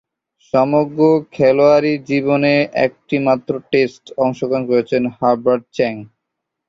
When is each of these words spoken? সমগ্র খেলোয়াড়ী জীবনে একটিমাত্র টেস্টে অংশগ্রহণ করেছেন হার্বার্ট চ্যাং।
সমগ্র 0.53 0.99
খেলোয়াড়ী 1.35 1.93
জীবনে 2.09 2.53
একটিমাত্র 2.85 3.51
টেস্টে 3.71 4.09
অংশগ্রহণ 4.23 4.63
করেছেন 4.69 5.03
হার্বার্ট 5.17 5.63
চ্যাং। 5.75 5.93